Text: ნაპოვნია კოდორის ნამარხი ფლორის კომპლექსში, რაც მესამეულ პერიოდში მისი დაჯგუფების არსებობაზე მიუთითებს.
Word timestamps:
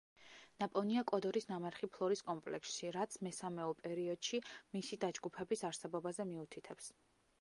ნაპოვნია 0.61 1.01
კოდორის 1.11 1.45
ნამარხი 1.49 1.89
ფლორის 1.97 2.23
კომპლექსში, 2.29 2.91
რაც 2.95 3.17
მესამეულ 3.27 3.77
პერიოდში 3.83 4.41
მისი 4.77 5.01
დაჯგუფების 5.05 5.67
არსებობაზე 5.71 6.27
მიუთითებს. 6.33 6.91